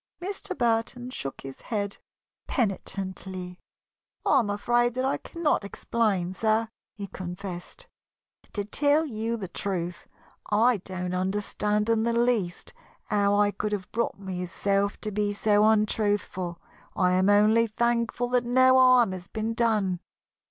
Mr. 0.19 0.57
Burton 0.57 1.11
shook 1.11 1.41
his 1.41 1.61
head 1.61 1.97
penitently. 2.47 3.59
"I 4.25 4.39
am 4.39 4.49
afraid 4.49 4.95
that 4.95 5.05
I 5.05 5.17
cannot 5.17 5.63
explain, 5.63 6.33
sir," 6.33 6.69
he 6.95 7.05
confessed. 7.05 7.85
"To 8.53 8.65
tell 8.65 9.05
you 9.05 9.37
the 9.37 9.47
truth, 9.47 10.07
I 10.49 10.77
do 10.77 11.07
not 11.07 11.19
understand 11.21 11.87
in 11.87 12.01
the 12.01 12.13
least 12.17 12.73
how 13.09 13.37
I 13.37 13.51
could 13.51 13.73
have 13.73 13.91
brought 13.91 14.17
myself 14.17 14.99
to 15.01 15.11
be 15.11 15.33
so 15.33 15.65
untruthful. 15.69 16.59
I 16.95 17.11
am 17.11 17.29
only 17.29 17.67
thankful 17.67 18.29
that 18.29 18.43
no 18.43 18.79
harm 18.79 19.11
has 19.11 19.27
been 19.27 19.53
done." 19.53 19.99